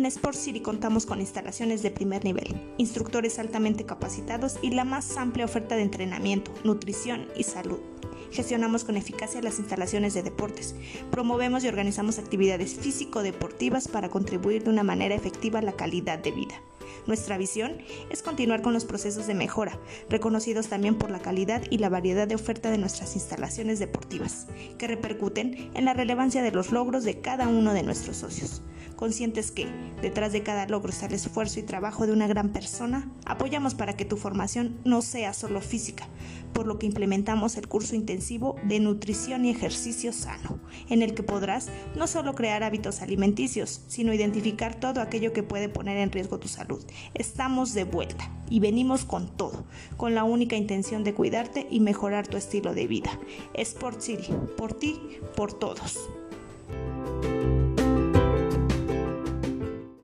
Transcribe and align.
En 0.00 0.06
Sport 0.06 0.34
City 0.34 0.60
contamos 0.60 1.04
con 1.04 1.20
instalaciones 1.20 1.82
de 1.82 1.90
primer 1.90 2.24
nivel, 2.24 2.58
instructores 2.78 3.38
altamente 3.38 3.84
capacitados 3.84 4.58
y 4.62 4.70
la 4.70 4.86
más 4.86 5.18
amplia 5.18 5.44
oferta 5.44 5.76
de 5.76 5.82
entrenamiento, 5.82 6.54
nutrición 6.64 7.28
y 7.36 7.42
salud. 7.42 7.80
Gestionamos 8.32 8.84
con 8.84 8.96
eficacia 8.96 9.42
las 9.42 9.58
instalaciones 9.58 10.14
de 10.14 10.22
deportes. 10.22 10.74
Promovemos 11.10 11.64
y 11.64 11.68
organizamos 11.68 12.18
actividades 12.18 12.76
físico-deportivas 12.76 13.88
para 13.88 14.08
contribuir 14.08 14.64
de 14.64 14.70
una 14.70 14.84
manera 14.84 15.14
efectiva 15.14 15.58
a 15.58 15.62
la 15.62 15.72
calidad 15.72 16.18
de 16.18 16.30
vida. 16.30 16.54
Nuestra 17.06 17.38
visión 17.38 17.78
es 18.10 18.22
continuar 18.22 18.62
con 18.62 18.72
los 18.72 18.84
procesos 18.84 19.26
de 19.26 19.34
mejora, 19.34 19.78
reconocidos 20.08 20.68
también 20.68 20.96
por 20.96 21.10
la 21.10 21.20
calidad 21.20 21.62
y 21.70 21.78
la 21.78 21.88
variedad 21.88 22.28
de 22.28 22.34
oferta 22.34 22.70
de 22.70 22.78
nuestras 22.78 23.14
instalaciones 23.14 23.78
deportivas, 23.78 24.46
que 24.78 24.86
repercuten 24.86 25.70
en 25.74 25.84
la 25.84 25.94
relevancia 25.94 26.42
de 26.42 26.52
los 26.52 26.72
logros 26.72 27.04
de 27.04 27.20
cada 27.20 27.48
uno 27.48 27.74
de 27.74 27.82
nuestros 27.82 28.18
socios. 28.18 28.62
Conscientes 28.96 29.50
que, 29.50 29.66
detrás 30.02 30.32
de 30.32 30.42
cada 30.42 30.66
logro 30.66 30.90
está 30.90 31.06
el 31.06 31.14
esfuerzo 31.14 31.58
y 31.58 31.62
trabajo 31.62 32.06
de 32.06 32.12
una 32.12 32.26
gran 32.26 32.50
persona, 32.50 33.10
apoyamos 33.24 33.74
para 33.74 33.94
que 33.94 34.04
tu 34.04 34.18
formación 34.18 34.78
no 34.84 35.00
sea 35.00 35.32
solo 35.32 35.62
física, 35.62 36.06
por 36.60 36.66
lo 36.66 36.78
que 36.78 36.84
implementamos 36.84 37.56
el 37.56 37.68
curso 37.68 37.94
intensivo 37.94 38.56
de 38.64 38.80
nutrición 38.80 39.46
y 39.46 39.50
ejercicio 39.50 40.12
sano, 40.12 40.60
en 40.90 41.00
el 41.00 41.14
que 41.14 41.22
podrás 41.22 41.70
no 41.96 42.06
solo 42.06 42.34
crear 42.34 42.62
hábitos 42.62 43.00
alimenticios, 43.00 43.80
sino 43.88 44.12
identificar 44.12 44.78
todo 44.78 45.00
aquello 45.00 45.32
que 45.32 45.42
puede 45.42 45.70
poner 45.70 45.96
en 45.96 46.12
riesgo 46.12 46.38
tu 46.38 46.48
salud. 46.48 46.84
Estamos 47.14 47.72
de 47.72 47.84
vuelta 47.84 48.30
y 48.50 48.60
venimos 48.60 49.06
con 49.06 49.34
todo, 49.38 49.64
con 49.96 50.14
la 50.14 50.24
única 50.24 50.54
intención 50.54 51.02
de 51.02 51.14
cuidarte 51.14 51.66
y 51.70 51.80
mejorar 51.80 52.28
tu 52.28 52.36
estilo 52.36 52.74
de 52.74 52.86
vida. 52.86 53.18
Sport 53.54 54.02
City, 54.02 54.28
por 54.58 54.74
ti, 54.74 55.00
por 55.34 55.54
todos. 55.54 56.10